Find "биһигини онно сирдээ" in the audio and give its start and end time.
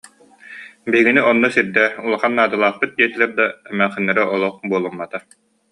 0.91-1.87